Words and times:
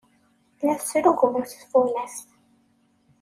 La 0.65 0.73
tesrugmut 0.79 1.49
tfunast. 1.61 2.27